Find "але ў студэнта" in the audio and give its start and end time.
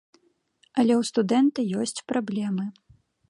0.79-1.67